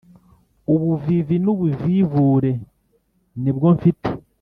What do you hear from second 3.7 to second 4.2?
mfite